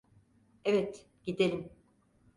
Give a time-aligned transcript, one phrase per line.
[0.65, 1.69] Evet, gidelim.